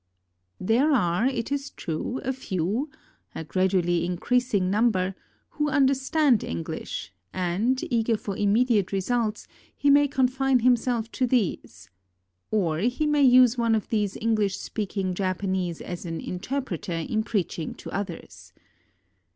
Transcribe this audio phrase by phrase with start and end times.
[0.59, 2.89] There are, it is true, a few—
[3.35, 5.13] a gradually increasing number—
[5.51, 11.91] who understand English, and, eager for im mediate results, he may confine himself to these;
[12.49, 17.75] or he may use one of these EngHsh speaking Japanese as an "interpreter" in preaching
[17.75, 18.53] to others.